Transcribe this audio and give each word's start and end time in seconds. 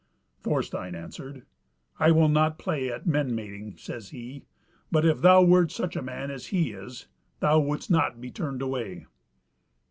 Thorstein 0.41 0.95
answered: 0.95 1.45
"I 1.99 2.09
will 2.09 2.27
not 2.27 2.57
play 2.57 2.89
at 2.89 3.05
men 3.05 3.35
mating," 3.35 3.77
says 3.77 4.09
he, 4.09 4.45
"but 4.91 5.05
if 5.05 5.21
thou 5.21 5.43
wert 5.43 5.69
such 5.71 5.95
a 5.95 6.01
man 6.01 6.31
as 6.31 6.47
he 6.47 6.71
is, 6.71 7.05
thou 7.39 7.59
wouldst 7.59 7.91
not 7.91 8.19
be 8.19 8.31
turned 8.31 8.63
away." 8.63 9.05